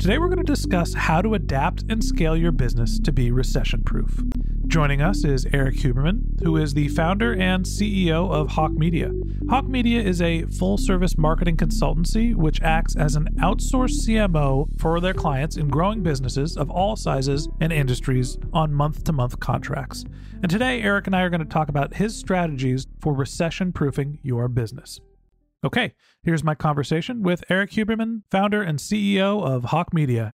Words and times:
Today 0.00 0.16
we're 0.16 0.28
going 0.28 0.38
to 0.38 0.44
discuss 0.44 0.94
how 0.94 1.20
to 1.20 1.34
adapt 1.34 1.84
and 1.90 2.02
scale 2.02 2.34
your 2.34 2.52
business 2.52 2.98
to 3.00 3.12
be 3.12 3.30
recession 3.30 3.82
proof. 3.82 4.22
Joining 4.66 5.02
us 5.02 5.24
is 5.26 5.46
Erik 5.52 5.76
Huberman, 5.76 6.42
who 6.42 6.56
is 6.56 6.72
the 6.72 6.88
founder 6.88 7.34
and 7.34 7.66
CEO 7.66 8.30
of 8.30 8.48
Hawke 8.48 8.72
Media. 8.72 9.12
Hawke 9.50 9.68
Media 9.68 10.00
is 10.02 10.22
a 10.22 10.46
full 10.46 10.78
service 10.78 11.18
marketing 11.18 11.58
consultancy 11.58 12.34
which 12.34 12.62
acts 12.62 12.96
as 12.96 13.14
an 13.14 13.28
outsourced 13.40 14.06
CMO 14.06 14.68
for 14.80 15.00
their 15.00 15.12
clients 15.12 15.58
in 15.58 15.68
growing 15.68 16.02
businesses 16.02 16.56
of 16.56 16.70
all 16.70 16.96
sizes 16.96 17.46
and 17.60 17.70
industries 17.70 18.38
on 18.54 18.72
month 18.72 19.04
to 19.04 19.12
month 19.12 19.38
contracts. 19.38 20.06
And 20.40 20.50
today, 20.50 20.80
Erik 20.80 21.08
and 21.08 21.14
I 21.14 21.20
are 21.20 21.30
going 21.30 21.40
to 21.40 21.44
talk 21.44 21.68
about 21.68 21.96
his 21.96 22.16
strategies 22.16 22.86
for 23.02 23.12
recession 23.12 23.70
proofing 23.70 24.18
your 24.22 24.48
business. 24.48 24.98
Okay, 25.62 25.92
here's 26.22 26.42
my 26.42 26.54
conversation 26.54 27.22
with 27.22 27.44
Erik 27.50 27.72
Huberman, 27.72 28.22
founder 28.30 28.62
and 28.62 28.78
CEO 28.78 29.44
of 29.44 29.64
Hawke 29.64 29.92
Media. 29.92 30.32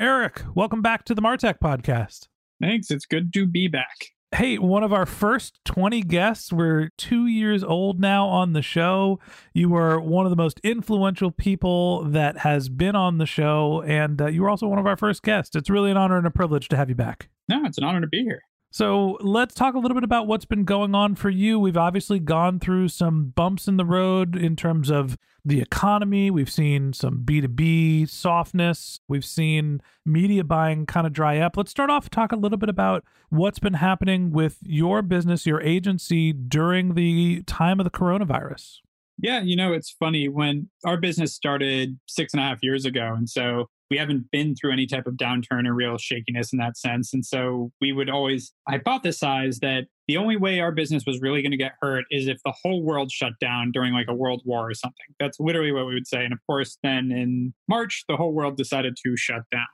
Erik, 0.00 0.42
welcome 0.52 0.82
back 0.82 1.04
to 1.04 1.14
the 1.14 1.22
Martech 1.22 1.60
podcast. 1.60 2.26
Thanks. 2.60 2.90
It's 2.90 3.06
good 3.06 3.32
to 3.34 3.46
be 3.46 3.68
back. 3.68 4.08
Hey, 4.34 4.58
one 4.58 4.82
of 4.82 4.92
our 4.92 5.06
first 5.06 5.60
20 5.64 6.02
guests. 6.02 6.52
We're 6.52 6.90
two 6.98 7.28
years 7.28 7.62
old 7.62 8.00
now 8.00 8.26
on 8.26 8.52
the 8.52 8.62
show. 8.62 9.20
You 9.52 9.76
are 9.76 10.00
one 10.00 10.26
of 10.26 10.30
the 10.30 10.36
most 10.36 10.58
influential 10.64 11.30
people 11.30 12.02
that 12.06 12.38
has 12.38 12.68
been 12.68 12.96
on 12.96 13.18
the 13.18 13.26
show, 13.26 13.84
and 13.86 14.20
uh, 14.20 14.26
you 14.26 14.42
were 14.42 14.50
also 14.50 14.66
one 14.66 14.80
of 14.80 14.88
our 14.88 14.96
first 14.96 15.22
guests. 15.22 15.54
It's 15.54 15.70
really 15.70 15.92
an 15.92 15.96
honor 15.96 16.18
and 16.18 16.26
a 16.26 16.32
privilege 16.32 16.68
to 16.70 16.76
have 16.76 16.88
you 16.88 16.96
back. 16.96 17.28
No, 17.48 17.64
it's 17.64 17.78
an 17.78 17.84
honor 17.84 18.00
to 18.00 18.08
be 18.08 18.24
here. 18.24 18.42
So 18.74 19.18
let's 19.20 19.54
talk 19.54 19.76
a 19.76 19.78
little 19.78 19.94
bit 19.94 20.02
about 20.02 20.26
what's 20.26 20.46
been 20.46 20.64
going 20.64 20.96
on 20.96 21.14
for 21.14 21.30
you. 21.30 21.60
We've 21.60 21.76
obviously 21.76 22.18
gone 22.18 22.58
through 22.58 22.88
some 22.88 23.26
bumps 23.26 23.68
in 23.68 23.76
the 23.76 23.84
road 23.84 24.34
in 24.34 24.56
terms 24.56 24.90
of 24.90 25.16
the 25.44 25.60
economy. 25.60 26.28
We've 26.28 26.50
seen 26.50 26.92
some 26.92 27.22
B2B 27.24 28.08
softness. 28.08 28.98
We've 29.06 29.24
seen 29.24 29.80
media 30.04 30.42
buying 30.42 30.86
kind 30.86 31.06
of 31.06 31.12
dry 31.12 31.38
up. 31.38 31.56
Let's 31.56 31.70
start 31.70 31.88
off 31.88 32.10
talk 32.10 32.32
a 32.32 32.36
little 32.36 32.58
bit 32.58 32.68
about 32.68 33.04
what's 33.28 33.60
been 33.60 33.74
happening 33.74 34.32
with 34.32 34.58
your 34.64 35.02
business, 35.02 35.46
your 35.46 35.60
agency 35.60 36.32
during 36.32 36.94
the 36.94 37.44
time 37.44 37.78
of 37.78 37.84
the 37.84 37.90
coronavirus. 37.90 38.78
Yeah, 39.22 39.40
you 39.40 39.54
know, 39.54 39.72
it's 39.72 39.90
funny 39.90 40.28
when 40.28 40.68
our 40.84 40.96
business 40.96 41.32
started 41.32 41.96
six 42.06 42.34
and 42.34 42.40
a 42.40 42.44
half 42.44 42.58
years 42.60 42.84
ago. 42.84 43.14
And 43.16 43.30
so 43.30 43.68
we 43.90 43.98
haven't 43.98 44.30
been 44.30 44.54
through 44.54 44.72
any 44.72 44.86
type 44.86 45.06
of 45.06 45.14
downturn 45.14 45.66
or 45.66 45.74
real 45.74 45.98
shakiness 45.98 46.52
in 46.52 46.58
that 46.58 46.76
sense. 46.76 47.12
And 47.12 47.24
so 47.24 47.70
we 47.80 47.92
would 47.92 48.08
always 48.08 48.52
hypothesize 48.68 49.60
that 49.60 49.84
the 50.08 50.16
only 50.16 50.36
way 50.36 50.60
our 50.60 50.72
business 50.72 51.04
was 51.06 51.20
really 51.20 51.42
going 51.42 51.52
to 51.52 51.56
get 51.56 51.72
hurt 51.80 52.04
is 52.10 52.26
if 52.26 52.38
the 52.44 52.54
whole 52.62 52.82
world 52.82 53.10
shut 53.10 53.32
down 53.40 53.72
during 53.72 53.92
like 53.92 54.06
a 54.08 54.14
world 54.14 54.42
war 54.44 54.68
or 54.68 54.74
something. 54.74 55.06
That's 55.18 55.38
literally 55.40 55.72
what 55.72 55.86
we 55.86 55.94
would 55.94 56.06
say. 56.06 56.24
And 56.24 56.32
of 56.32 56.40
course, 56.46 56.78
then 56.82 57.10
in 57.10 57.54
March, 57.68 58.04
the 58.08 58.16
whole 58.16 58.32
world 58.32 58.56
decided 58.56 58.96
to 59.04 59.16
shut 59.16 59.42
down. 59.50 59.66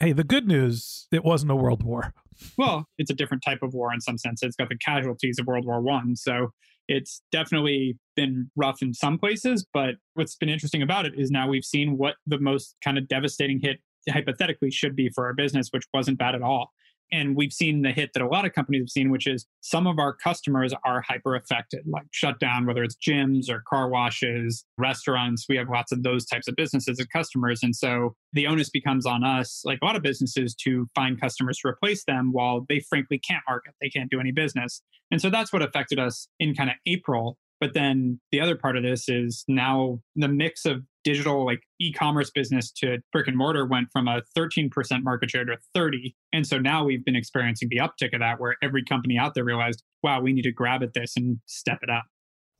Hey, 0.00 0.12
the 0.12 0.24
good 0.24 0.46
news, 0.46 1.08
it 1.10 1.24
wasn't 1.24 1.50
a 1.50 1.56
world 1.56 1.82
war. 1.82 2.14
Well, 2.56 2.86
it's 2.98 3.10
a 3.10 3.14
different 3.14 3.42
type 3.42 3.64
of 3.64 3.74
war 3.74 3.92
in 3.92 4.00
some 4.00 4.16
sense. 4.16 4.44
It's 4.44 4.54
got 4.54 4.68
the 4.68 4.78
casualties 4.78 5.40
of 5.40 5.46
World 5.48 5.66
War 5.66 5.80
One. 5.80 6.14
So 6.14 6.52
it's 6.86 7.20
definitely 7.32 7.98
been 8.18 8.50
rough 8.56 8.82
in 8.82 8.92
some 8.92 9.16
places, 9.16 9.64
but 9.72 9.94
what's 10.14 10.34
been 10.34 10.48
interesting 10.48 10.82
about 10.82 11.06
it 11.06 11.12
is 11.16 11.30
now 11.30 11.48
we've 11.48 11.64
seen 11.64 11.96
what 11.96 12.16
the 12.26 12.40
most 12.40 12.74
kind 12.82 12.98
of 12.98 13.06
devastating 13.06 13.60
hit 13.62 13.78
hypothetically 14.10 14.72
should 14.72 14.96
be 14.96 15.08
for 15.08 15.26
our 15.26 15.34
business, 15.34 15.68
which 15.70 15.84
wasn't 15.94 16.18
bad 16.18 16.34
at 16.34 16.42
all. 16.42 16.72
And 17.12 17.36
we've 17.36 17.52
seen 17.52 17.82
the 17.82 17.92
hit 17.92 18.10
that 18.14 18.22
a 18.22 18.26
lot 18.26 18.44
of 18.44 18.52
companies 18.52 18.82
have 18.82 18.90
seen, 18.90 19.10
which 19.10 19.28
is 19.28 19.46
some 19.60 19.86
of 19.86 20.00
our 20.00 20.12
customers 20.12 20.74
are 20.84 21.00
hyper 21.00 21.36
affected, 21.36 21.84
like 21.86 22.06
shut 22.10 22.40
down, 22.40 22.66
whether 22.66 22.82
it's 22.82 22.96
gyms 22.96 23.48
or 23.48 23.62
car 23.68 23.88
washes, 23.88 24.64
restaurants. 24.76 25.46
We 25.48 25.56
have 25.56 25.68
lots 25.70 25.92
of 25.92 26.02
those 26.02 26.26
types 26.26 26.48
of 26.48 26.56
businesses 26.56 26.98
as 26.98 27.06
customers. 27.06 27.60
And 27.62 27.74
so 27.74 28.16
the 28.32 28.48
onus 28.48 28.68
becomes 28.68 29.06
on 29.06 29.24
us, 29.24 29.62
like 29.64 29.78
a 29.80 29.84
lot 29.84 29.96
of 29.96 30.02
businesses, 30.02 30.54
to 30.64 30.88
find 30.94 31.20
customers 31.20 31.58
to 31.60 31.68
replace 31.68 32.04
them 32.04 32.30
while 32.32 32.66
they 32.68 32.80
frankly 32.80 33.18
can't 33.18 33.42
market. 33.48 33.74
They 33.80 33.90
can't 33.90 34.10
do 34.10 34.20
any 34.20 34.32
business. 34.32 34.82
And 35.10 35.22
so 35.22 35.30
that's 35.30 35.52
what 35.52 35.62
affected 35.62 35.98
us 35.98 36.28
in 36.40 36.54
kind 36.54 36.68
of 36.68 36.76
April. 36.84 37.38
But 37.60 37.74
then 37.74 38.20
the 38.30 38.40
other 38.40 38.56
part 38.56 38.76
of 38.76 38.82
this 38.82 39.08
is 39.08 39.44
now 39.48 40.00
the 40.14 40.28
mix 40.28 40.64
of 40.64 40.82
digital 41.04 41.46
like 41.46 41.62
e-commerce 41.80 42.30
business 42.30 42.70
to 42.70 42.98
brick 43.12 43.26
and 43.28 43.36
mortar 43.36 43.64
went 43.64 43.88
from 43.90 44.08
a 44.08 44.20
13% 44.36 44.70
market 45.02 45.30
share 45.30 45.44
to 45.44 45.56
30 45.74 46.14
and 46.34 46.46
so 46.46 46.58
now 46.58 46.84
we've 46.84 47.04
been 47.04 47.16
experiencing 47.16 47.68
the 47.70 47.78
uptick 47.78 48.12
of 48.12 48.20
that 48.20 48.38
where 48.38 48.56
every 48.62 48.84
company 48.84 49.16
out 49.16 49.34
there 49.34 49.44
realized 49.44 49.82
wow 50.02 50.20
we 50.20 50.34
need 50.34 50.42
to 50.42 50.52
grab 50.52 50.82
at 50.82 50.92
this 50.92 51.16
and 51.16 51.38
step 51.46 51.78
it 51.82 51.88
up. 51.88 52.04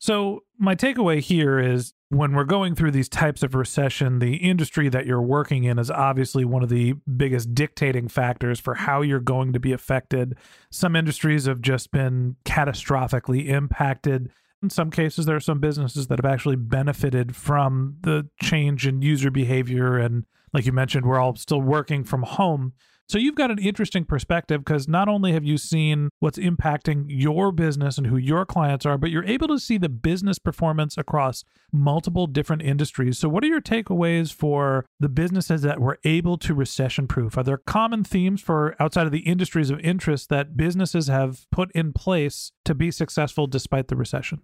So 0.01 0.45
my 0.57 0.77
takeaway 0.77 1.21
here 1.21 1.59
is 1.59 1.93
when 2.09 2.33
we're 2.33 2.45
going 2.45 2.75
through 2.75 2.93
these 2.93 3.09
types 3.09 3.43
of 3.43 3.55
recession 3.55 4.21
the 4.21 4.37
industry 4.37 4.89
that 4.89 5.05
you're 5.05 5.21
working 5.21 5.65
in 5.65 5.79
is 5.79 5.91
obviously 5.91 6.45
one 6.45 6.63
of 6.63 6.69
the 6.69 6.95
biggest 7.17 7.55
dictating 7.55 8.09
factors 8.09 8.61
for 8.61 8.75
how 8.75 9.03
you're 9.03 9.21
going 9.21 9.53
to 9.53 9.61
be 9.61 9.73
affected. 9.73 10.37
Some 10.71 10.97
industries 10.97 11.47
have 11.47 11.61
just 11.61 11.91
been 11.91 12.37
catastrophically 12.47 13.49
impacted 13.49 14.31
in 14.63 14.71
some 14.71 14.91
cases, 14.91 15.27
there 15.27 15.37
are 15.37 15.41
some 15.41 15.61
businesses 15.61 16.09
that 16.09 16.19
have 16.19 16.31
actually 16.31 16.57
benefited 16.57 17.37
from 17.37 17.97
the 18.01 18.29
change 18.43 18.87
in 18.87 19.03
user 19.03 19.31
behavior. 19.31 19.97
And 19.97 20.25
like 20.53 20.67
you 20.67 20.73
mentioned, 20.73 21.07
we're 21.07 21.19
all 21.19 21.37
still 21.37 21.63
working 21.63 22.05
from 22.05 22.23
home. 22.23 22.73
So 23.09 23.17
you've 23.17 23.37
got 23.37 23.51
an 23.51 23.59
interesting 23.59 24.05
perspective 24.05 24.63
because 24.63 24.87
not 24.87 25.09
only 25.09 25.33
have 25.33 25.43
you 25.43 25.57
seen 25.57 26.11
what's 26.19 26.39
impacting 26.39 27.07
your 27.09 27.53
business 27.53 27.97
and 27.97 28.07
who 28.07 28.19
your 28.19 28.45
clients 28.45 28.85
are, 28.85 28.99
but 28.99 29.11
you're 29.11 29.25
able 29.25 29.49
to 29.49 29.59
see 29.59 29.79
the 29.79 29.89
business 29.89 30.39
performance 30.39 30.99
across 30.99 31.43
multiple 31.73 32.27
different 32.27 32.61
industries. 32.61 33.19
So 33.19 33.31
what 33.31 33.43
are 33.45 33.47
your 33.47 33.63
takeaways 33.63 34.31
for 34.31 34.85
the 35.01 35.09
businesses 35.09 35.63
that 35.63 35.81
were 35.81 35.99
able 36.05 36.37
to 36.37 36.53
recession 36.53 37.07
proof? 37.09 37.39
Are 37.39 37.43
there 37.43 37.57
common 37.57 38.05
themes 38.05 38.43
for 38.43 38.77
outside 38.79 39.07
of 39.07 39.13
the 39.13 39.21
industries 39.21 39.71
of 39.71 39.81
interest 39.81 40.29
that 40.29 40.59
businesses 40.59 41.09
have 41.09 41.47
put 41.51 41.73
in 41.73 41.95
place 41.95 42.53
to 42.67 42.75
be 42.75 42.91
successful 42.91 43.47
despite 43.47 43.89
the 43.89 43.97
recession? 43.97 44.43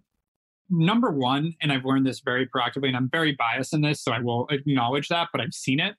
Number 0.70 1.11
one, 1.11 1.55
and 1.61 1.72
I've 1.72 1.84
learned 1.84 2.06
this 2.06 2.20
very 2.25 2.46
proactively, 2.46 2.88
and 2.88 2.96
I'm 2.96 3.11
very 3.11 3.37
biased 3.38 3.75
in 3.75 3.82
this, 3.82 4.02
so 4.02 4.12
I 4.12 4.20
will 4.20 4.46
acknowledge 4.50 5.08
that, 5.08 5.28
but 5.32 5.40
I've 5.40 5.52
seen 5.52 5.81
it 5.81 5.94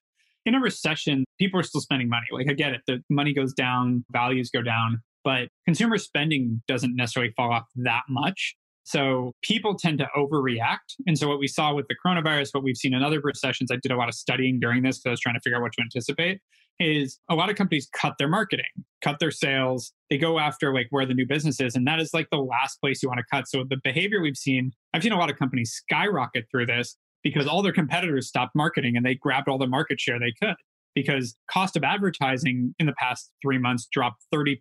in 0.45 0.55
a 0.55 0.59
recession, 0.59 1.25
people 1.39 1.59
are 1.59 1.63
still 1.63 1.81
spending 1.81 2.07
money. 2.07 2.27
Like 2.31 2.47
I 2.49 2.53
get 2.53 2.73
it, 2.73 2.81
the 2.87 3.03
money 3.09 3.33
goes 3.33 3.53
down, 3.53 4.05
values 4.11 4.49
go 4.53 4.61
down, 4.61 5.01
but 5.23 5.49
consumer 5.65 5.97
spending 5.97 6.61
doesn't 6.67 6.95
necessarily 6.95 7.33
fall 7.35 7.51
off 7.51 7.65
that 7.77 8.03
much. 8.09 8.55
So 8.83 9.31
people 9.41 9.75
tend 9.75 9.97
to 9.97 10.07
overreact. 10.15 10.93
And 11.07 11.17
so 11.17 11.27
what 11.27 11.39
we 11.39 11.47
saw 11.47 11.73
with 11.73 11.87
the 11.87 11.95
coronavirus, 12.05 12.49
what 12.51 12.63
we've 12.63 12.77
seen 12.77 12.93
in 12.93 13.01
other 13.01 13.19
recessions, 13.19 13.71
I 13.71 13.77
did 13.81 13.91
a 13.91 13.95
lot 13.95 14.07
of 14.07 14.13
studying 14.13 14.59
during 14.59 14.83
this 14.83 14.99
because 14.99 15.07
I 15.07 15.11
was 15.11 15.19
trying 15.19 15.35
to 15.35 15.41
figure 15.41 15.57
out 15.57 15.63
what 15.63 15.73
to 15.73 15.81
anticipate, 15.81 16.39
is 16.79 17.19
a 17.29 17.35
lot 17.35 17.49
of 17.49 17.55
companies 17.55 17.87
cut 17.93 18.15
their 18.19 18.27
marketing, 18.27 18.65
cut 19.01 19.19
their 19.19 19.31
sales. 19.31 19.93
They 20.09 20.17
go 20.17 20.39
after 20.39 20.73
like 20.73 20.87
where 20.89 21.05
the 21.05 21.13
new 21.13 21.25
business 21.25 21.59
is. 21.61 21.75
And 21.75 21.87
that 21.87 21.99
is 21.99 22.13
like 22.13 22.27
the 22.31 22.37
last 22.37 22.81
place 22.81 23.01
you 23.01 23.09
want 23.09 23.19
to 23.19 23.25
cut. 23.31 23.47
So 23.47 23.63
the 23.67 23.77
behavior 23.83 24.21
we've 24.21 24.37
seen, 24.37 24.71
I've 24.93 25.03
seen 25.03 25.13
a 25.13 25.17
lot 25.17 25.29
of 25.29 25.37
companies 25.37 25.71
skyrocket 25.71 26.45
through 26.51 26.65
this 26.65 26.97
because 27.23 27.47
all 27.47 27.61
their 27.61 27.73
competitors 27.73 28.27
stopped 28.27 28.55
marketing 28.55 28.97
and 28.97 29.05
they 29.05 29.15
grabbed 29.15 29.47
all 29.47 29.57
the 29.57 29.67
market 29.67 29.99
share 29.99 30.19
they 30.19 30.33
could 30.41 30.55
because 30.93 31.35
cost 31.51 31.75
of 31.75 31.83
advertising 31.83 32.73
in 32.79 32.85
the 32.85 32.93
past 32.97 33.31
three 33.41 33.57
months 33.57 33.87
dropped 33.91 34.23
30%. 34.33 34.57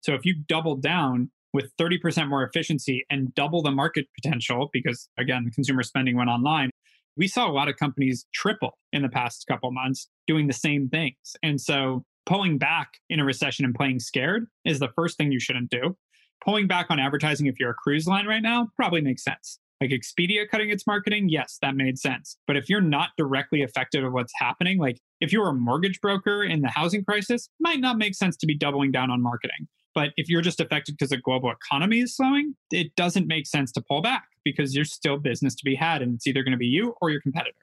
So 0.00 0.14
if 0.14 0.24
you 0.24 0.36
double 0.48 0.76
down 0.76 1.30
with 1.52 1.72
30% 1.80 2.28
more 2.28 2.44
efficiency 2.44 3.04
and 3.10 3.34
double 3.34 3.62
the 3.62 3.70
market 3.70 4.06
potential, 4.20 4.68
because 4.72 5.08
again, 5.18 5.44
the 5.44 5.50
consumer 5.50 5.82
spending 5.82 6.16
went 6.16 6.28
online, 6.28 6.70
we 7.16 7.28
saw 7.28 7.48
a 7.48 7.52
lot 7.52 7.68
of 7.68 7.76
companies 7.76 8.26
triple 8.34 8.78
in 8.92 9.02
the 9.02 9.08
past 9.08 9.46
couple 9.48 9.70
months 9.72 10.08
doing 10.26 10.46
the 10.46 10.52
same 10.52 10.88
things. 10.88 11.36
And 11.42 11.60
so 11.60 12.04
pulling 12.26 12.58
back 12.58 12.94
in 13.08 13.20
a 13.20 13.24
recession 13.24 13.64
and 13.64 13.74
playing 13.74 14.00
scared 14.00 14.46
is 14.64 14.78
the 14.78 14.90
first 14.94 15.16
thing 15.16 15.32
you 15.32 15.40
shouldn't 15.40 15.70
do. 15.70 15.96
Pulling 16.44 16.66
back 16.66 16.86
on 16.90 17.00
advertising 17.00 17.46
if 17.46 17.58
you're 17.58 17.70
a 17.70 17.74
cruise 17.74 18.06
line 18.06 18.26
right 18.26 18.42
now 18.42 18.68
probably 18.76 19.00
makes 19.00 19.24
sense. 19.24 19.58
Like 19.80 19.90
Expedia 19.90 20.48
cutting 20.48 20.70
its 20.70 20.86
marketing, 20.86 21.28
yes, 21.28 21.58
that 21.60 21.76
made 21.76 21.98
sense. 21.98 22.38
But 22.46 22.56
if 22.56 22.68
you're 22.68 22.80
not 22.80 23.10
directly 23.18 23.62
affected 23.62 24.04
of 24.04 24.12
what's 24.12 24.32
happening, 24.38 24.78
like 24.78 24.98
if 25.20 25.32
you're 25.32 25.48
a 25.48 25.54
mortgage 25.54 26.00
broker 26.00 26.42
in 26.42 26.62
the 26.62 26.68
housing 26.68 27.04
crisis, 27.04 27.48
might 27.60 27.80
not 27.80 27.98
make 27.98 28.14
sense 28.14 28.36
to 28.38 28.46
be 28.46 28.56
doubling 28.56 28.90
down 28.90 29.10
on 29.10 29.22
marketing. 29.22 29.68
But 29.94 30.10
if 30.16 30.28
you're 30.28 30.42
just 30.42 30.60
affected 30.60 30.92
because 30.92 31.10
the 31.10 31.18
global 31.18 31.50
economy 31.50 32.00
is 32.00 32.16
slowing, 32.16 32.54
it 32.70 32.94
doesn't 32.96 33.26
make 33.26 33.46
sense 33.46 33.72
to 33.72 33.82
pull 33.82 34.02
back 34.02 34.24
because 34.46 34.72
there's 34.72 34.92
still 34.92 35.18
business 35.18 35.54
to 35.56 35.64
be 35.64 35.74
had 35.74 36.02
and 36.02 36.14
it's 36.14 36.26
either 36.26 36.42
going 36.42 36.52
to 36.52 36.58
be 36.58 36.66
you 36.66 36.94
or 37.00 37.10
your 37.10 37.20
competitor. 37.20 37.54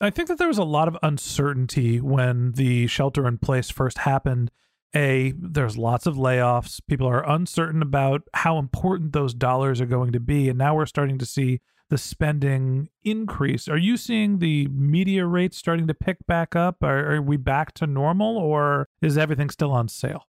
I 0.00 0.10
think 0.10 0.28
that 0.28 0.38
there 0.38 0.48
was 0.48 0.58
a 0.58 0.64
lot 0.64 0.88
of 0.88 0.98
uncertainty 1.02 2.00
when 2.00 2.52
the 2.52 2.86
shelter 2.86 3.26
in 3.26 3.38
place 3.38 3.70
first 3.70 3.98
happened. 3.98 4.50
A, 4.94 5.32
there's 5.38 5.78
lots 5.78 6.06
of 6.06 6.16
layoffs. 6.16 6.80
People 6.88 7.06
are 7.06 7.28
uncertain 7.28 7.82
about 7.82 8.22
how 8.34 8.58
important 8.58 9.12
those 9.12 9.34
dollars 9.34 9.80
are 9.80 9.86
going 9.86 10.12
to 10.12 10.20
be. 10.20 10.48
And 10.48 10.58
now 10.58 10.74
we're 10.74 10.86
starting 10.86 11.18
to 11.18 11.26
see 11.26 11.60
the 11.88 11.98
spending 11.98 12.88
increase. 13.04 13.68
Are 13.68 13.78
you 13.78 13.96
seeing 13.96 14.38
the 14.38 14.68
media 14.68 15.26
rates 15.26 15.56
starting 15.56 15.86
to 15.86 15.94
pick 15.94 16.18
back 16.26 16.56
up? 16.56 16.82
Are, 16.82 17.14
are 17.14 17.22
we 17.22 17.36
back 17.36 17.72
to 17.74 17.86
normal 17.86 18.36
or 18.36 18.88
is 19.00 19.16
everything 19.16 19.50
still 19.50 19.72
on 19.72 19.88
sale? 19.88 20.24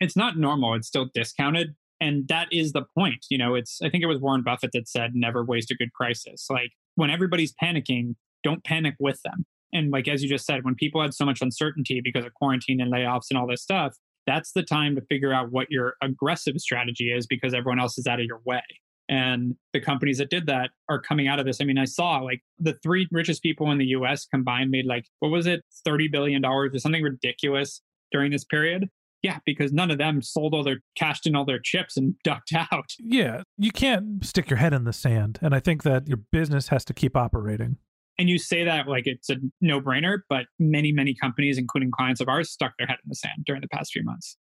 it's 0.00 0.16
not 0.16 0.36
normal. 0.36 0.74
It's 0.74 0.88
still 0.88 1.08
discounted. 1.14 1.74
And 2.00 2.28
that 2.28 2.48
is 2.52 2.72
the 2.72 2.84
point. 2.96 3.26
You 3.30 3.38
know, 3.38 3.54
it's, 3.54 3.80
I 3.82 3.88
think 3.88 4.02
it 4.02 4.06
was 4.06 4.20
Warren 4.20 4.42
Buffett 4.42 4.72
that 4.72 4.88
said, 4.88 5.12
never 5.14 5.44
waste 5.44 5.70
a 5.70 5.74
good 5.74 5.92
crisis. 5.92 6.46
Like 6.50 6.72
when 6.94 7.10
everybody's 7.10 7.54
panicking, 7.62 8.14
don't 8.44 8.64
panic 8.64 8.94
with 8.98 9.20
them. 9.22 9.44
And 9.72 9.90
like, 9.90 10.08
as 10.08 10.22
you 10.22 10.28
just 10.28 10.46
said, 10.46 10.64
when 10.64 10.74
people 10.74 11.02
had 11.02 11.14
so 11.14 11.24
much 11.24 11.40
uncertainty 11.40 12.00
because 12.02 12.24
of 12.24 12.34
quarantine 12.34 12.80
and 12.80 12.92
layoffs 12.92 13.26
and 13.30 13.38
all 13.38 13.46
this 13.46 13.62
stuff, 13.62 13.96
that's 14.26 14.52
the 14.52 14.62
time 14.62 14.94
to 14.96 15.02
figure 15.02 15.32
out 15.32 15.52
what 15.52 15.70
your 15.70 15.94
aggressive 16.02 16.56
strategy 16.58 17.12
is 17.12 17.26
because 17.26 17.54
everyone 17.54 17.80
else 17.80 17.96
is 17.98 18.06
out 18.06 18.20
of 18.20 18.26
your 18.26 18.40
way. 18.44 18.62
And 19.08 19.54
the 19.72 19.80
companies 19.80 20.18
that 20.18 20.30
did 20.30 20.46
that 20.46 20.70
are 20.88 21.00
coming 21.00 21.28
out 21.28 21.38
of 21.38 21.46
this. 21.46 21.60
I 21.60 21.64
mean, 21.64 21.78
I 21.78 21.84
saw 21.84 22.18
like 22.18 22.42
the 22.58 22.74
three 22.82 23.06
richest 23.12 23.42
people 23.42 23.70
in 23.70 23.78
the 23.78 23.86
US 23.86 24.26
combined 24.26 24.70
made 24.70 24.86
like, 24.86 25.06
what 25.20 25.30
was 25.30 25.46
it, 25.46 25.62
$30 25.86 26.10
billion 26.10 26.44
or 26.44 26.76
something 26.78 27.02
ridiculous 27.02 27.82
during 28.10 28.32
this 28.32 28.44
period. 28.44 28.88
Yeah, 29.22 29.38
because 29.44 29.72
none 29.72 29.90
of 29.90 29.98
them 29.98 30.22
sold 30.22 30.54
all 30.54 30.62
their 30.62 30.80
cashed 30.96 31.26
in 31.26 31.34
all 31.34 31.44
their 31.44 31.58
chips 31.58 31.96
and 31.96 32.14
ducked 32.24 32.52
out. 32.54 32.90
Yeah, 32.98 33.42
you 33.56 33.70
can't 33.70 34.24
stick 34.24 34.50
your 34.50 34.58
head 34.58 34.72
in 34.72 34.84
the 34.84 34.92
sand. 34.92 35.38
And 35.42 35.54
I 35.54 35.60
think 35.60 35.82
that 35.82 36.06
your 36.06 36.18
business 36.32 36.68
has 36.68 36.84
to 36.86 36.94
keep 36.94 37.16
operating. 37.16 37.78
And 38.18 38.30
you 38.30 38.38
say 38.38 38.64
that 38.64 38.88
like 38.88 39.06
it's 39.06 39.28
a 39.28 39.36
no 39.60 39.80
brainer, 39.80 40.20
but 40.28 40.46
many, 40.58 40.92
many 40.92 41.14
companies, 41.14 41.58
including 41.58 41.90
clients 41.90 42.20
of 42.20 42.28
ours, 42.28 42.50
stuck 42.50 42.72
their 42.78 42.86
head 42.86 42.98
in 43.04 43.08
the 43.08 43.14
sand 43.14 43.44
during 43.44 43.60
the 43.60 43.68
past 43.68 43.92
few 43.92 44.04
months. 44.04 44.36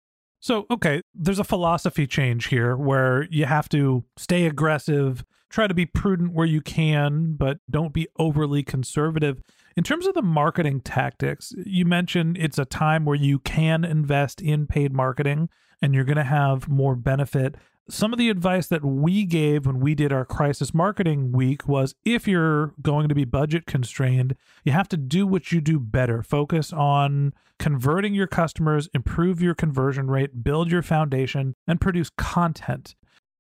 So, 0.41 0.67
okay, 0.71 1.03
there's 1.15 1.39
a 1.39 1.45
philosophy 1.45 2.07
change 2.07 2.47
here 2.47 2.75
where 2.75 3.25
you 3.31 3.45
have 3.45 3.69
to 3.71 4.05
stay 4.17 4.47
aggressive, 4.47 5.23
try 5.51 5.67
to 5.67 5.75
be 5.75 5.85
prudent 5.85 6.33
where 6.33 6.47
you 6.47 6.63
can, 6.63 7.35
but 7.35 7.59
don't 7.69 7.93
be 7.93 8.09
overly 8.19 8.63
conservative. 8.63 9.43
In 9.77 9.85
terms 9.85 10.07
of 10.07 10.15
the 10.15 10.23
marketing 10.23 10.81
tactics, 10.81 11.55
you 11.65 11.85
mentioned 11.85 12.37
it's 12.37 12.59
a 12.59 12.65
time 12.65 13.05
where 13.05 13.17
you 13.17 13.39
can 13.39 13.85
invest 13.85 14.41
in 14.41 14.67
paid 14.67 14.93
marketing 14.93 15.49
and 15.81 15.95
you're 15.95 16.05
going 16.05 16.17
to 16.17 16.25
have 16.25 16.69
more 16.69 16.97
benefit. 16.97 17.57
Some 17.89 18.13
of 18.13 18.19
the 18.19 18.31
advice 18.31 18.67
that 18.69 18.85
we 18.85 19.25
gave 19.25 19.67
when 19.67 19.81
we 19.81 19.95
did 19.95 20.13
our 20.13 20.25
crisis 20.25 20.75
marketing 20.75 21.33
week 21.33 21.67
was 21.67 21.95
if 22.05 22.29
you're 22.29 22.75
going 22.83 23.09
to 23.09 23.15
be 23.15 23.25
budget 23.25 23.67
constrained, 23.67 24.37
you 24.65 24.73
have 24.73 24.89
to 24.89 24.97
do 24.97 25.27
what 25.27 25.51
you 25.51 25.61
do 25.61 25.81
better. 25.81 26.23
Focus 26.23 26.73
on 26.73 27.33
converting 27.59 28.15
your 28.15 28.27
customers, 28.27 28.89
improve 28.95 29.41
your 29.41 29.55
conversion 29.55 30.09
rate, 30.09 30.43
build 30.45 30.71
your 30.71 30.83
foundation, 30.83 31.55
and 31.67 31.81
produce 31.81 32.11
content. 32.11 32.95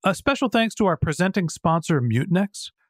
A 0.04 0.14
special 0.14 0.48
thanks 0.48 0.74
to 0.76 0.86
our 0.86 0.96
presenting 0.96 1.48
sponsor, 1.48 2.00
Mutinex. 2.00 2.70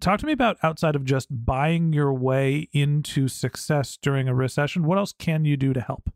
Talk 0.00 0.20
to 0.20 0.26
me 0.26 0.32
about 0.32 0.58
outside 0.62 0.94
of 0.94 1.04
just 1.04 1.26
buying 1.30 1.92
your 1.92 2.12
way 2.12 2.68
into 2.72 3.26
success 3.26 3.98
during 4.00 4.28
a 4.28 4.34
recession, 4.34 4.84
what 4.84 4.96
else 4.96 5.12
can 5.18 5.44
you 5.44 5.56
do 5.56 5.72
to 5.72 5.80
help? 5.80 6.10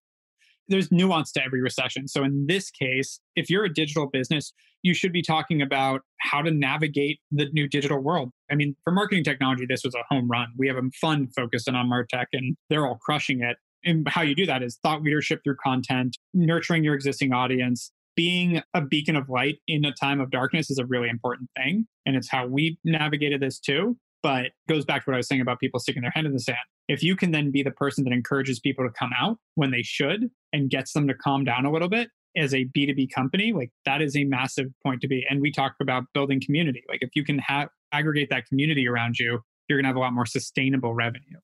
There's 0.69 0.93
nuance 0.93 1.33
to 1.33 1.45
every 1.45 1.61
recession. 1.61 2.07
So, 2.07 2.23
in 2.23 2.47
this 2.47 2.71
case, 2.71 3.19
if 3.35 3.51
you're 3.51 3.65
a 3.65 3.73
digital 3.73 4.07
business, 4.07 4.53
you 4.83 4.95
should 4.95 5.13
be 5.13 5.21
talking 5.21 5.61
about 5.61 6.03
how 6.21 6.43
to 6.43 6.53
navigate 6.53 7.19
the 7.33 7.47
new 7.53 7.69
digital 7.69 7.99
world. 7.99 8.31
I 8.51 8.55
mean, 8.55 8.77
for 8.85 8.93
marketing 8.93 9.25
technology, 9.25 9.67
this 9.67 9.83
was 9.85 9.95
a 9.95 10.03
home 10.09 10.31
run. 10.31 10.49
We 10.57 10.69
have 10.69 10.77
a 10.77 10.83
fund 11.01 11.35
focused 11.35 11.69
on 11.69 11.75
Martech, 11.89 12.27
and 12.33 12.57
they're 12.71 12.87
all 12.87 12.99
crushing 13.03 13.43
it. 13.43 13.57
And 13.85 14.09
how 14.09 14.23
you 14.23 14.37
do 14.37 14.47
that 14.47 14.63
is 14.63 14.79
thought 14.83 15.03
leadership 15.03 15.41
through 15.43 15.57
content, 15.57 16.17
nurturing 16.33 16.85
your 16.85 16.95
existing 16.95 17.33
audience, 17.33 17.91
being 18.17 18.63
a 18.75 18.81
beacon 18.81 19.17
of 19.17 19.29
light 19.29 19.59
in 19.67 19.85
a 19.85 19.93
time 19.93 20.21
of 20.21 20.31
darkness 20.31 20.71
is 20.71 20.79
a 20.79 20.87
really 20.87 21.09
important 21.09 21.51
thing. 21.57 21.87
And 22.07 22.17
it's 22.17 22.29
how 22.29 22.47
we 22.47 22.79
navigated 22.85 23.41
this 23.41 23.59
too. 23.59 23.97
But 24.23 24.53
goes 24.69 24.85
back 24.85 25.05
to 25.05 25.11
what 25.11 25.15
I 25.15 25.17
was 25.19 25.27
saying 25.27 25.41
about 25.41 25.59
people 25.59 25.81
sticking 25.81 26.03
their 26.03 26.13
head 26.13 26.27
in 26.27 26.33
the 26.33 26.39
sand. 26.39 26.59
if 26.89 27.03
you 27.03 27.17
can 27.17 27.33
then 27.33 27.51
be 27.51 27.63
the 27.63 27.71
person 27.71 28.05
that 28.05 28.13
encourages 28.13 28.61
people 28.61 28.85
to 28.87 28.93
come 28.93 29.11
out 29.19 29.39
when 29.55 29.71
they 29.71 29.83
should 29.83 30.31
and 30.53 30.71
gets 30.71 30.93
them 30.93 31.09
to 31.09 31.15
calm 31.15 31.45
down 31.45 31.65
a 31.65 31.73
little 31.73 31.89
bit 31.89 32.09
as 32.37 32.55
a 32.55 32.67
B2B 32.77 33.13
company, 33.13 33.53
like 33.53 33.71
that 33.85 34.01
is 34.01 34.17
a 34.17 34.25
massive 34.25 34.67
point 34.85 35.01
to 35.01 35.09
be. 35.09 35.25
And 35.29 35.41
we 35.41 35.51
talk 35.51 35.75
about 35.81 36.05
building 36.15 36.41
community. 36.41 36.83
Like 36.89 37.01
if 37.03 37.11
you 37.15 37.25
can 37.25 37.39
have 37.41 37.69
aggregate 37.93 38.31
that 38.31 38.47
community 38.47 38.89
around 38.89 39.19
you, 39.19 39.41
you're 39.69 39.79
going 39.79 39.85
to 39.85 39.89
have 39.89 39.97
a 39.97 40.01
lot 40.01 40.13
more 40.13 40.27
sustainable 40.27 40.95
revenue. 40.95 41.39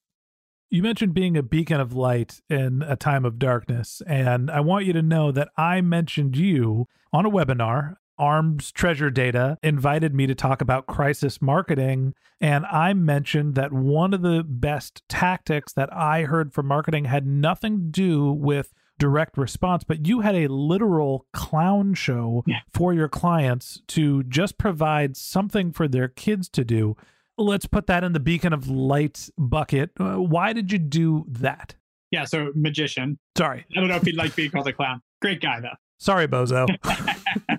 You 0.70 0.82
mentioned 0.82 1.14
being 1.14 1.36
a 1.36 1.42
beacon 1.42 1.80
of 1.80 1.94
light 1.94 2.40
in 2.50 2.82
a 2.82 2.94
time 2.96 3.24
of 3.24 3.38
darkness. 3.38 4.02
And 4.06 4.50
I 4.50 4.60
want 4.60 4.84
you 4.84 4.92
to 4.92 5.02
know 5.02 5.32
that 5.32 5.48
I 5.56 5.80
mentioned 5.80 6.36
you 6.36 6.86
on 7.12 7.24
a 7.24 7.30
webinar. 7.30 7.96
Arms 8.18 8.72
Treasure 8.72 9.10
Data 9.10 9.56
invited 9.62 10.12
me 10.12 10.26
to 10.26 10.34
talk 10.34 10.60
about 10.60 10.86
crisis 10.86 11.40
marketing. 11.40 12.14
And 12.40 12.66
I 12.66 12.92
mentioned 12.92 13.54
that 13.54 13.72
one 13.72 14.12
of 14.12 14.22
the 14.22 14.44
best 14.46 15.02
tactics 15.08 15.72
that 15.74 15.88
I 15.94 16.22
heard 16.24 16.52
from 16.52 16.66
marketing 16.66 17.04
had 17.06 17.26
nothing 17.26 17.78
to 17.78 17.90
do 17.90 18.32
with 18.32 18.74
direct 18.98 19.38
response, 19.38 19.84
but 19.84 20.06
you 20.08 20.20
had 20.20 20.34
a 20.34 20.48
literal 20.48 21.26
clown 21.32 21.94
show 21.94 22.42
Yeah. 22.46 22.58
for 22.74 22.92
your 22.92 23.08
clients 23.08 23.80
to 23.88 24.24
just 24.24 24.58
provide 24.58 25.16
something 25.16 25.70
for 25.72 25.86
their 25.86 26.08
kids 26.08 26.48
to 26.50 26.64
do. 26.64 26.96
Let's 27.38 27.66
put 27.66 27.86
that 27.86 28.04
in 28.04 28.12
the 28.12 28.20
beacon 28.20 28.52
of 28.52 28.68
light 28.68 29.30
bucket. 29.38 29.90
Uh, 29.98 30.16
why 30.16 30.52
did 30.52 30.72
you 30.72 30.78
do 30.78 31.24
that? 31.28 31.74
Yeah. 32.10 32.24
So 32.24 32.52
magician. 32.54 33.18
Sorry. 33.36 33.64
I 33.76 33.80
don't 33.80 33.88
know 33.88 33.96
if 33.96 34.02
he'd 34.02 34.16
like 34.16 34.34
being 34.34 34.50
called 34.50 34.66
a 34.66 34.72
clown. 34.72 35.00
Great 35.22 35.40
guy 35.40 35.60
though. 35.60 35.68
Sorry, 36.00 36.28
Bozo. 36.28 36.68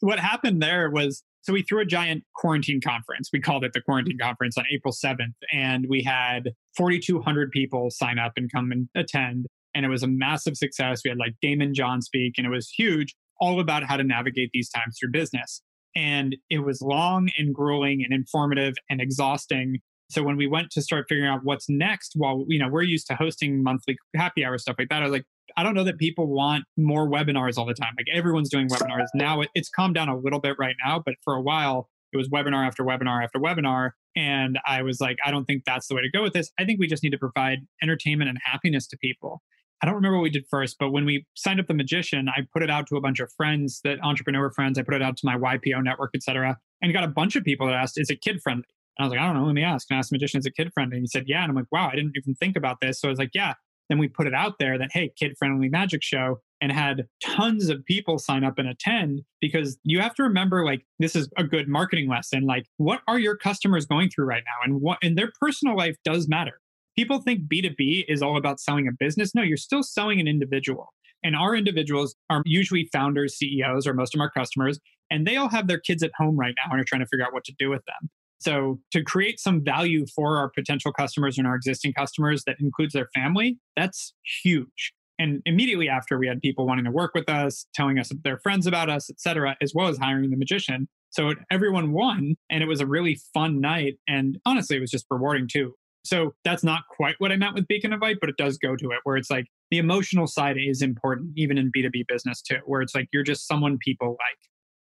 what 0.00 0.18
happened 0.20 0.62
there 0.62 0.90
was 0.90 1.24
so 1.44 1.52
we 1.52 1.62
threw 1.62 1.80
a 1.80 1.84
giant 1.84 2.24
quarantine 2.34 2.80
conference. 2.80 3.28
We 3.30 3.38
called 3.38 3.64
it 3.64 3.74
the 3.74 3.82
quarantine 3.82 4.16
conference 4.18 4.56
on 4.56 4.64
April 4.72 4.94
7th. 4.94 5.34
And 5.52 5.86
we 5.90 6.02
had 6.02 6.52
4,200 6.74 7.50
people 7.50 7.90
sign 7.90 8.18
up 8.18 8.32
and 8.36 8.50
come 8.50 8.72
and 8.72 8.88
attend. 8.94 9.46
And 9.74 9.84
it 9.84 9.90
was 9.90 10.02
a 10.02 10.08
massive 10.08 10.56
success. 10.56 11.02
We 11.04 11.10
had 11.10 11.18
like 11.18 11.34
Daymond 11.44 11.74
John 11.74 12.00
speak, 12.00 12.34
and 12.38 12.46
it 12.46 12.50
was 12.50 12.70
huge, 12.70 13.14
all 13.40 13.60
about 13.60 13.84
how 13.84 13.98
to 13.98 14.04
navigate 14.04 14.50
these 14.54 14.70
times 14.70 14.96
through 14.98 15.10
business. 15.10 15.60
And 15.96 16.36
it 16.50 16.60
was 16.60 16.80
long 16.80 17.30
and 17.38 17.54
grueling 17.54 18.02
and 18.04 18.12
informative 18.12 18.74
and 18.90 19.00
exhausting. 19.00 19.78
So 20.10 20.22
when 20.22 20.36
we 20.36 20.46
went 20.46 20.70
to 20.72 20.82
start 20.82 21.06
figuring 21.08 21.30
out 21.30 21.40
what's 21.44 21.68
next, 21.68 22.12
while 22.16 22.44
you 22.48 22.58
know 22.58 22.68
we're 22.68 22.82
used 22.82 23.06
to 23.08 23.14
hosting 23.14 23.62
monthly 23.62 23.96
happy 24.16 24.44
hour 24.44 24.58
stuff 24.58 24.76
like 24.78 24.88
that, 24.88 25.02
I 25.02 25.04
was 25.04 25.12
like, 25.12 25.24
I 25.56 25.62
don't 25.62 25.74
know 25.74 25.84
that 25.84 25.98
people 25.98 26.26
want 26.26 26.64
more 26.76 27.08
webinars 27.08 27.56
all 27.56 27.66
the 27.66 27.74
time. 27.74 27.94
Like 27.96 28.06
everyone's 28.12 28.50
doing 28.50 28.68
webinars 28.68 29.06
now. 29.14 29.40
It, 29.40 29.50
it's 29.54 29.68
calmed 29.68 29.94
down 29.94 30.08
a 30.08 30.16
little 30.16 30.40
bit 30.40 30.56
right 30.58 30.76
now, 30.84 31.02
but 31.04 31.14
for 31.22 31.34
a 31.34 31.40
while 31.40 31.88
it 32.14 32.16
was 32.16 32.28
webinar 32.28 32.66
after 32.66 32.84
webinar 32.84 33.22
after 33.22 33.38
webinar. 33.38 33.90
And 34.16 34.58
I 34.64 34.82
was 34.82 35.00
like, 35.00 35.16
I 35.26 35.30
don't 35.30 35.44
think 35.44 35.64
that's 35.66 35.88
the 35.88 35.96
way 35.96 36.02
to 36.02 36.10
go 36.10 36.22
with 36.22 36.32
this. 36.32 36.50
I 36.58 36.64
think 36.64 36.78
we 36.78 36.86
just 36.86 37.02
need 37.02 37.10
to 37.10 37.18
provide 37.18 37.58
entertainment 37.82 38.30
and 38.30 38.38
happiness 38.42 38.86
to 38.88 38.96
people. 38.96 39.42
I 39.84 39.86
don't 39.86 39.96
remember 39.96 40.16
what 40.16 40.22
we 40.22 40.30
did 40.30 40.46
first, 40.48 40.78
but 40.80 40.92
when 40.92 41.04
we 41.04 41.26
signed 41.34 41.60
up 41.60 41.66
the 41.66 41.74
magician, 41.74 42.26
I 42.30 42.46
put 42.50 42.62
it 42.62 42.70
out 42.70 42.86
to 42.86 42.96
a 42.96 43.02
bunch 43.02 43.20
of 43.20 43.30
friends, 43.36 43.82
that 43.84 44.02
entrepreneur 44.02 44.50
friends. 44.50 44.78
I 44.78 44.82
put 44.82 44.94
it 44.94 45.02
out 45.02 45.18
to 45.18 45.26
my 45.26 45.36
YPO 45.36 45.84
network, 45.84 46.12
et 46.14 46.22
cetera, 46.22 46.56
and 46.80 46.90
got 46.94 47.04
a 47.04 47.08
bunch 47.08 47.36
of 47.36 47.44
people 47.44 47.66
that 47.66 47.74
asked, 47.74 48.00
"Is 48.00 48.08
it 48.08 48.22
kid 48.22 48.40
friendly?" 48.42 48.64
And 48.96 49.04
I 49.04 49.06
was 49.06 49.10
like, 49.10 49.20
"I 49.20 49.26
don't 49.26 49.36
know. 49.36 49.44
Let 49.44 49.54
me 49.54 49.62
ask." 49.62 49.86
And 49.90 49.96
I 49.96 49.98
asked 49.98 50.08
the 50.08 50.14
magician, 50.14 50.38
"Is 50.38 50.46
it 50.46 50.56
kid 50.56 50.72
friendly?" 50.72 50.96
And 50.96 51.02
he 51.02 51.08
said, 51.08 51.24
"Yeah." 51.26 51.42
And 51.42 51.50
I'm 51.50 51.54
like, 51.54 51.70
"Wow, 51.70 51.90
I 51.92 51.96
didn't 51.96 52.12
even 52.16 52.34
think 52.34 52.56
about 52.56 52.80
this." 52.80 52.98
So 52.98 53.08
I 53.08 53.10
was 53.10 53.18
like, 53.18 53.32
"Yeah." 53.34 53.52
Then 53.90 53.98
we 53.98 54.08
put 54.08 54.26
it 54.26 54.32
out 54.32 54.54
there 54.58 54.78
that 54.78 54.88
hey, 54.94 55.10
kid 55.18 55.36
friendly 55.38 55.68
magic 55.68 56.02
show, 56.02 56.40
and 56.62 56.72
had 56.72 57.06
tons 57.22 57.68
of 57.68 57.84
people 57.84 58.18
sign 58.18 58.42
up 58.42 58.58
and 58.58 58.66
attend 58.66 59.20
because 59.42 59.78
you 59.84 60.00
have 60.00 60.14
to 60.14 60.22
remember, 60.22 60.64
like, 60.64 60.86
this 60.98 61.14
is 61.14 61.28
a 61.36 61.44
good 61.44 61.68
marketing 61.68 62.08
lesson. 62.08 62.44
Like, 62.44 62.64
what 62.78 63.02
are 63.06 63.18
your 63.18 63.36
customers 63.36 63.84
going 63.84 64.08
through 64.08 64.24
right 64.24 64.44
now, 64.46 64.64
and 64.64 64.80
what 64.80 64.96
and 65.02 65.18
their 65.18 65.30
personal 65.38 65.76
life 65.76 65.98
does 66.06 66.26
matter 66.26 66.62
people 66.96 67.20
think 67.20 67.48
B2B 67.48 68.04
is 68.08 68.22
all 68.22 68.36
about 68.36 68.60
selling 68.60 68.88
a 68.88 68.92
business. 68.92 69.34
No, 69.34 69.42
you're 69.42 69.56
still 69.56 69.82
selling 69.82 70.20
an 70.20 70.28
individual. 70.28 70.92
And 71.22 71.34
our 71.34 71.56
individuals 71.56 72.14
are 72.28 72.42
usually 72.44 72.88
founders, 72.92 73.36
CEOs, 73.38 73.86
or 73.86 73.94
most 73.94 74.14
of 74.14 74.20
our 74.20 74.30
customers, 74.30 74.78
and 75.10 75.26
they 75.26 75.36
all 75.36 75.48
have 75.48 75.68
their 75.68 75.78
kids 75.78 76.02
at 76.02 76.10
home 76.16 76.36
right 76.36 76.54
now 76.64 76.72
and 76.72 76.80
are 76.80 76.84
trying 76.84 77.00
to 77.00 77.06
figure 77.06 77.24
out 77.24 77.32
what 77.32 77.44
to 77.44 77.54
do 77.58 77.70
with 77.70 77.82
them. 77.86 78.10
So, 78.40 78.78
to 78.92 79.02
create 79.02 79.40
some 79.40 79.64
value 79.64 80.04
for 80.14 80.36
our 80.36 80.50
potential 80.50 80.92
customers 80.92 81.38
and 81.38 81.46
our 81.46 81.54
existing 81.54 81.94
customers 81.94 82.44
that 82.46 82.56
includes 82.60 82.92
their 82.92 83.08
family, 83.14 83.58
that's 83.74 84.12
huge. 84.42 84.92
And 85.18 85.40
immediately 85.46 85.88
after, 85.88 86.18
we 86.18 86.26
had 86.26 86.40
people 86.40 86.66
wanting 86.66 86.84
to 86.84 86.90
work 86.90 87.12
with 87.14 87.28
us, 87.28 87.66
telling 87.74 87.98
us 87.98 88.10
their 88.22 88.38
friends 88.38 88.66
about 88.66 88.90
us, 88.90 89.08
et 89.08 89.20
cetera, 89.20 89.56
as 89.62 89.72
well 89.74 89.88
as 89.88 89.96
hiring 89.96 90.30
the 90.30 90.36
magician. 90.36 90.88
So 91.10 91.32
everyone 91.50 91.92
won, 91.92 92.34
and 92.50 92.62
it 92.62 92.66
was 92.66 92.80
a 92.80 92.86
really 92.86 93.18
fun 93.32 93.60
night. 93.60 93.94
And 94.08 94.38
honestly, 94.44 94.76
it 94.76 94.80
was 94.80 94.90
just 94.90 95.06
rewarding 95.08 95.48
too. 95.50 95.74
So 96.04 96.34
that's 96.44 96.62
not 96.62 96.82
quite 96.90 97.14
what 97.18 97.32
I 97.32 97.36
meant 97.36 97.54
with 97.54 97.66
Beacon 97.66 97.92
of 97.92 98.02
Light, 98.02 98.18
but 98.20 98.28
it 98.28 98.36
does 98.36 98.58
go 98.58 98.76
to 98.76 98.90
it 98.90 98.98
where 99.04 99.16
it's 99.16 99.30
like 99.30 99.46
the 99.70 99.78
emotional 99.78 100.26
side 100.26 100.56
is 100.58 100.82
important, 100.82 101.32
even 101.36 101.56
in 101.56 101.72
B2B 101.72 102.06
business 102.06 102.42
too, 102.42 102.58
where 102.66 102.82
it's 102.82 102.94
like 102.94 103.08
you're 103.12 103.22
just 103.22 103.48
someone 103.48 103.78
people 103.78 104.10
like. 104.10 104.38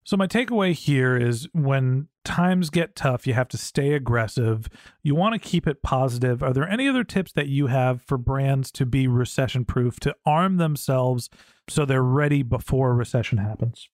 So, 0.04 0.18
my 0.18 0.28
takeaway 0.28 0.74
here 0.74 1.18
is 1.18 1.48
when 1.52 2.10
times 2.24 2.70
get 2.70 2.96
tough, 2.96 3.26
you 3.26 3.34
have 3.34 3.48
to 3.50 3.58
stay 3.58 3.94
aggressive. 3.94 4.70
You 5.02 5.16
want 5.16 5.34
to 5.34 5.40
keep 5.40 5.68
it 5.68 5.82
positive. 5.82 6.44
Are 6.44 6.54
there 6.54 6.70
any 6.70 6.88
other 6.88 7.04
tips 7.04 7.32
that 7.32 7.48
you 7.48 7.68
have 7.68 8.04
for 8.04 8.20
brands 8.20 8.72
to 8.74 8.86
be 8.86 9.08
recession 9.08 9.66
proof, 9.66 10.00
to 10.02 10.16
arm 10.24 10.58
themselves 10.58 11.32
so 11.68 11.86
they're 11.86 12.04
ready 12.04 12.44
before 12.44 12.92
a 12.92 12.94
recession 12.94 13.40
happens? 13.40 13.90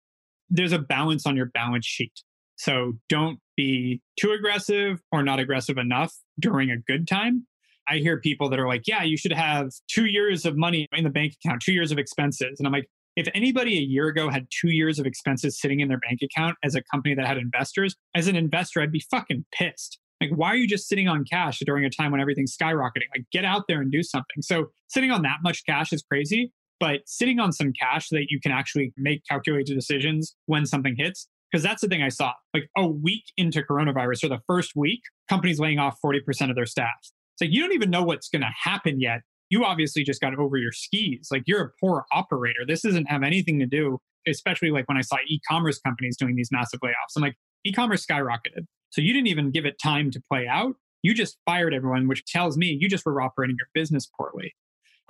There's 0.49 0.73
a 0.73 0.79
balance 0.79 1.25
on 1.25 1.37
your 1.37 1.45
balance 1.45 1.85
sheet. 1.85 2.23
So, 2.57 2.93
don't 3.07 3.39
be 3.61 4.01
too 4.19 4.31
aggressive 4.31 5.01
or 5.11 5.23
not 5.23 5.39
aggressive 5.39 5.77
enough 5.77 6.13
during 6.39 6.71
a 6.71 6.77
good 6.77 7.07
time. 7.07 7.45
I 7.87 7.97
hear 7.97 8.19
people 8.19 8.49
that 8.49 8.59
are 8.59 8.67
like, 8.67 8.87
yeah, 8.87 9.03
you 9.03 9.17
should 9.17 9.33
have 9.33 9.71
two 9.87 10.05
years 10.05 10.45
of 10.45 10.57
money 10.57 10.87
in 10.93 11.03
the 11.03 11.09
bank 11.09 11.33
account, 11.43 11.61
two 11.61 11.73
years 11.73 11.91
of 11.91 11.97
expenses. 11.97 12.59
And 12.59 12.67
I'm 12.67 12.73
like, 12.73 12.89
if 13.15 13.27
anybody 13.33 13.77
a 13.77 13.81
year 13.81 14.07
ago 14.07 14.29
had 14.29 14.47
two 14.49 14.69
years 14.69 14.97
of 14.97 15.05
expenses 15.05 15.59
sitting 15.59 15.81
in 15.81 15.89
their 15.89 15.99
bank 15.99 16.19
account 16.23 16.57
as 16.63 16.75
a 16.75 16.81
company 16.83 17.13
that 17.15 17.27
had 17.27 17.37
investors, 17.37 17.95
as 18.15 18.27
an 18.27 18.35
investor, 18.35 18.81
I'd 18.81 18.91
be 18.91 19.03
fucking 19.11 19.45
pissed. 19.51 19.99
Like, 20.21 20.31
why 20.31 20.49
are 20.49 20.55
you 20.55 20.67
just 20.67 20.87
sitting 20.87 21.07
on 21.07 21.25
cash 21.25 21.59
during 21.65 21.83
a 21.83 21.89
time 21.89 22.11
when 22.11 22.21
everything's 22.21 22.55
skyrocketing? 22.55 23.09
Like, 23.13 23.25
get 23.31 23.43
out 23.43 23.63
there 23.67 23.81
and 23.81 23.91
do 23.91 24.03
something. 24.03 24.41
So, 24.41 24.67
sitting 24.87 25.11
on 25.11 25.23
that 25.23 25.39
much 25.43 25.65
cash 25.65 25.91
is 25.91 26.03
crazy, 26.03 26.53
but 26.79 27.01
sitting 27.05 27.39
on 27.39 27.51
some 27.51 27.73
cash 27.73 28.09
so 28.09 28.15
that 28.15 28.27
you 28.29 28.39
can 28.39 28.51
actually 28.51 28.93
make 28.97 29.23
calculated 29.27 29.73
decisions 29.73 30.35
when 30.45 30.65
something 30.65 30.95
hits, 30.95 31.27
because 31.51 31.63
that's 31.63 31.81
the 31.81 31.87
thing 31.87 32.01
I 32.01 32.09
saw. 32.09 32.33
Like, 32.53 32.69
a 32.77 32.87
week 32.87 33.25
into 33.37 33.61
coronavirus 33.61 34.25
or 34.25 34.29
the 34.29 34.41
first 34.47 34.73
week, 34.75 35.01
companies 35.29 35.59
laying 35.59 35.79
off 35.79 35.97
40% 36.03 36.49
of 36.49 36.55
their 36.55 36.65
staff. 36.65 36.89
It's 37.01 37.41
like, 37.41 37.51
you 37.51 37.61
don't 37.61 37.73
even 37.73 37.89
know 37.89 38.03
what's 38.03 38.29
going 38.29 38.41
to 38.41 38.51
happen 38.63 38.99
yet 38.99 39.21
you 39.51 39.65
obviously 39.65 40.03
just 40.03 40.21
got 40.21 40.33
over 40.39 40.57
your 40.57 40.71
skis. 40.71 41.27
Like 41.29 41.43
you're 41.45 41.61
a 41.61 41.69
poor 41.79 42.05
operator. 42.11 42.61
This 42.65 42.81
doesn't 42.81 43.05
have 43.05 43.21
anything 43.21 43.59
to 43.59 43.65
do, 43.67 43.99
especially 44.25 44.71
like 44.71 44.87
when 44.87 44.97
I 44.97 45.01
saw 45.01 45.17
e-commerce 45.27 45.77
companies 45.79 46.17
doing 46.17 46.35
these 46.35 46.49
massive 46.51 46.79
layoffs. 46.79 47.15
I'm 47.15 47.21
like, 47.21 47.35
e-commerce 47.65 48.05
skyrocketed. 48.05 48.65
So 48.89 49.01
you 49.01 49.13
didn't 49.13 49.27
even 49.27 49.51
give 49.51 49.65
it 49.65 49.75
time 49.83 50.09
to 50.11 50.21
play 50.31 50.47
out. 50.47 50.75
You 51.03 51.13
just 51.13 51.37
fired 51.45 51.73
everyone, 51.73 52.07
which 52.07 52.25
tells 52.25 52.57
me 52.57 52.77
you 52.79 52.87
just 52.87 53.05
were 53.05 53.21
operating 53.21 53.57
your 53.59 53.67
business 53.73 54.09
poorly. 54.17 54.55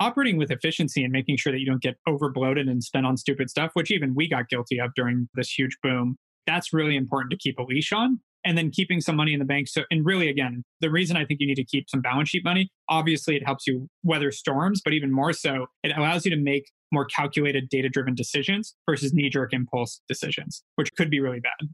Operating 0.00 0.38
with 0.38 0.50
efficiency 0.50 1.04
and 1.04 1.12
making 1.12 1.36
sure 1.36 1.52
that 1.52 1.60
you 1.60 1.66
don't 1.66 1.82
get 1.82 1.94
over 2.08 2.28
bloated 2.28 2.66
and 2.66 2.82
spend 2.82 3.06
on 3.06 3.16
stupid 3.16 3.48
stuff, 3.48 3.70
which 3.74 3.92
even 3.92 4.14
we 4.14 4.28
got 4.28 4.48
guilty 4.48 4.80
of 4.80 4.90
during 4.96 5.28
this 5.34 5.56
huge 5.56 5.76
boom. 5.84 6.16
That's 6.46 6.72
really 6.72 6.96
important 6.96 7.30
to 7.30 7.36
keep 7.36 7.58
a 7.58 7.62
leash 7.62 7.92
on 7.92 8.20
and 8.44 8.58
then 8.58 8.70
keeping 8.70 9.00
some 9.00 9.16
money 9.16 9.32
in 9.32 9.38
the 9.38 9.44
bank. 9.44 9.68
So, 9.68 9.82
and 9.90 10.04
really, 10.04 10.28
again, 10.28 10.64
the 10.80 10.90
reason 10.90 11.16
I 11.16 11.24
think 11.24 11.40
you 11.40 11.46
need 11.46 11.56
to 11.56 11.64
keep 11.64 11.88
some 11.88 12.00
balance 12.00 12.30
sheet 12.30 12.44
money, 12.44 12.70
obviously, 12.88 13.36
it 13.36 13.44
helps 13.44 13.66
you 13.66 13.88
weather 14.02 14.32
storms, 14.32 14.80
but 14.84 14.92
even 14.92 15.12
more 15.12 15.32
so, 15.32 15.66
it 15.82 15.96
allows 15.96 16.24
you 16.24 16.30
to 16.32 16.36
make 16.36 16.70
more 16.90 17.04
calculated, 17.04 17.68
data 17.68 17.88
driven 17.88 18.14
decisions 18.14 18.74
versus 18.88 19.12
knee 19.12 19.30
jerk 19.30 19.52
impulse 19.52 20.00
decisions, 20.08 20.62
which 20.74 20.92
could 20.96 21.10
be 21.10 21.20
really 21.20 21.40
bad. 21.40 21.68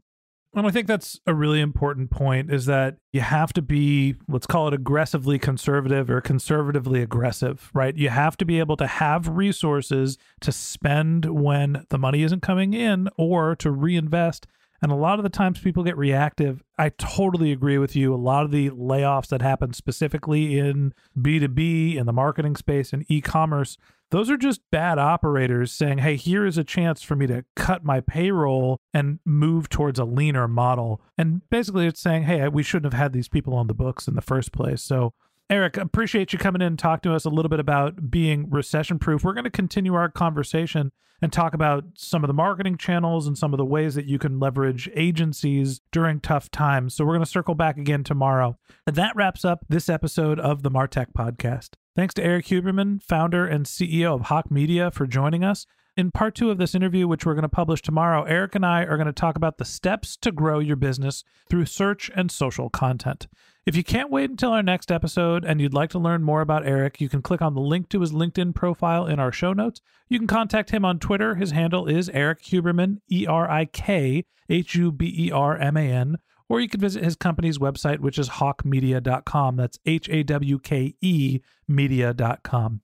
And 0.55 0.65
I 0.65 0.71
think 0.71 0.87
that's 0.87 1.19
a 1.27 1.33
really 1.35 1.61
important 1.61 2.09
point 2.09 2.51
is 2.51 2.65
that 2.65 2.97
you 3.13 3.21
have 3.21 3.53
to 3.53 3.61
be, 3.61 4.15
let's 4.27 4.47
call 4.47 4.67
it 4.67 4.73
aggressively 4.73 5.37
conservative 5.37 6.09
or 6.09 6.21
conservatively 6.21 7.03
aggressive, 7.03 7.69
right? 7.73 7.95
You 7.95 8.09
have 8.09 8.35
to 8.37 8.45
be 8.45 8.57
able 8.57 8.75
to 8.77 8.87
have 8.87 9.27
resources 9.27 10.17
to 10.41 10.51
spend 10.51 11.25
when 11.25 11.85
the 11.89 11.99
money 11.99 12.23
isn't 12.23 12.41
coming 12.41 12.73
in 12.73 13.09
or 13.15 13.55
to 13.57 13.69
reinvest 13.69 14.47
and 14.81 14.91
a 14.91 14.95
lot 14.95 15.19
of 15.19 15.23
the 15.23 15.29
times 15.29 15.59
people 15.59 15.83
get 15.83 15.97
reactive. 15.97 16.63
I 16.77 16.89
totally 16.89 17.51
agree 17.51 17.77
with 17.77 17.95
you. 17.95 18.13
A 18.13 18.15
lot 18.15 18.45
of 18.45 18.51
the 18.51 18.69
layoffs 18.71 19.27
that 19.27 19.41
happen 19.41 19.73
specifically 19.73 20.57
in 20.57 20.93
B2B, 21.17 21.95
in 21.95 22.05
the 22.05 22.13
marketing 22.13 22.55
space, 22.55 22.93
and 22.93 23.05
e 23.09 23.21
commerce, 23.21 23.77
those 24.11 24.29
are 24.29 24.37
just 24.37 24.61
bad 24.71 24.97
operators 24.97 25.71
saying, 25.71 25.99
hey, 25.99 26.15
here 26.15 26.45
is 26.45 26.57
a 26.57 26.63
chance 26.63 27.03
for 27.03 27.15
me 27.15 27.27
to 27.27 27.45
cut 27.55 27.83
my 27.83 27.99
payroll 27.99 28.79
and 28.93 29.19
move 29.23 29.69
towards 29.69 29.99
a 29.99 30.05
leaner 30.05 30.47
model. 30.47 31.01
And 31.17 31.47
basically, 31.49 31.85
it's 31.85 32.01
saying, 32.01 32.23
hey, 32.23 32.47
we 32.47 32.63
shouldn't 32.63 32.91
have 32.91 32.99
had 32.99 33.13
these 33.13 33.27
people 33.27 33.53
on 33.55 33.67
the 33.67 33.73
books 33.73 34.07
in 34.07 34.15
the 34.15 34.21
first 34.21 34.51
place. 34.51 34.81
So 34.81 35.13
Erik, 35.51 35.77
appreciate 35.77 36.31
you 36.31 36.37
coming 36.37 36.61
in 36.61 36.67
and 36.67 36.79
talk 36.79 37.01
to 37.01 37.13
us 37.13 37.25
a 37.25 37.29
little 37.29 37.49
bit 37.49 37.59
about 37.59 38.11
being 38.11 38.47
recession 38.51 38.99
proof. 38.99 39.23
We're 39.23 39.33
going 39.33 39.45
to 39.45 39.49
continue 39.49 39.95
our 39.95 40.07
conversation 40.07 40.91
and 41.23 41.33
talk 41.33 41.55
about 41.55 41.85
some 41.95 42.23
of 42.23 42.27
the 42.27 42.35
marketing 42.35 42.77
channels 42.77 43.25
and 43.25 43.35
some 43.35 43.51
of 43.51 43.57
the 43.57 43.65
ways 43.65 43.95
that 43.95 44.05
you 44.05 44.19
can 44.19 44.39
leverage 44.39 44.87
agencies 44.95 45.81
during 45.91 46.19
tough 46.19 46.51
times. 46.51 46.93
So 46.93 47.03
we're 47.03 47.13
going 47.13 47.25
to 47.25 47.31
circle 47.31 47.55
back 47.55 47.77
again 47.77 48.03
tomorrow. 48.03 48.59
And 48.85 48.95
that 48.95 49.15
wraps 49.15 49.43
up 49.43 49.65
this 49.67 49.89
episode 49.89 50.39
of 50.39 50.61
the 50.61 50.69
Martech 50.69 51.13
podcast. 51.17 51.69
Thanks 51.95 52.13
to 52.13 52.23
Erik 52.23 52.45
Huberman, 52.45 53.01
founder 53.01 53.47
and 53.47 53.65
CEO 53.65 54.13
of 54.13 54.21
Hawke 54.27 54.51
Media, 54.51 54.91
for 54.91 55.07
joining 55.07 55.43
us. 55.43 55.65
In 55.99 56.11
part 56.11 56.33
two 56.33 56.49
of 56.49 56.57
this 56.57 56.75
interview, 56.75 57.09
which 57.09 57.25
we're 57.25 57.33
going 57.33 57.41
to 57.41 57.49
publish 57.49 57.81
tomorrow, 57.81 58.23
Erik 58.23 58.55
and 58.55 58.65
I 58.65 58.83
are 58.83 58.95
going 58.95 59.07
to 59.07 59.11
talk 59.11 59.35
about 59.35 59.57
the 59.57 59.65
steps 59.65 60.15
to 60.21 60.31
grow 60.31 60.59
your 60.59 60.77
business 60.77 61.25
through 61.49 61.65
search 61.65 62.09
and 62.15 62.31
social 62.31 62.69
content. 62.69 63.27
If 63.65 63.75
you 63.75 63.83
can't 63.83 64.09
wait 64.09 64.29
until 64.29 64.53
our 64.53 64.63
next 64.63 64.93
episode 64.93 65.43
and 65.43 65.59
you'd 65.59 65.73
like 65.73 65.89
to 65.89 65.99
learn 65.99 66.23
more 66.23 66.39
about 66.39 66.65
Erik, 66.65 67.01
you 67.01 67.09
can 67.09 67.21
click 67.21 67.41
on 67.41 67.53
the 67.53 67.59
link 67.59 67.89
to 67.89 67.99
his 67.99 68.13
LinkedIn 68.13 68.55
profile 68.55 69.07
in 69.07 69.19
our 69.19 69.33
show 69.33 69.51
notes. 69.51 69.81
You 70.07 70.19
can 70.19 70.27
contact 70.27 70.69
him 70.69 70.85
on 70.85 70.99
Twitter. 70.99 71.35
His 71.35 71.51
handle 71.51 71.85
is 71.85 72.07
Erik 72.11 72.43
Huberman, 72.43 72.99
E 73.11 73.27
R 73.27 73.51
I 73.51 73.65
K 73.65 74.23
H 74.47 74.75
U 74.75 74.93
B 74.93 75.13
E 75.25 75.31
R 75.31 75.57
M 75.57 75.75
A 75.75 75.81
N. 75.81 76.15
Or 76.47 76.61
you 76.61 76.69
can 76.69 76.79
visit 76.79 77.03
his 77.03 77.17
company's 77.17 77.57
website, 77.57 77.99
which 77.99 78.17
is 78.17 78.29
hawkemedia.com. 78.29 79.57
That's 79.57 79.79
H 79.85 80.07
A 80.07 80.23
W 80.23 80.59
K 80.59 80.95
E 81.01 81.41
media.com. 81.67 82.83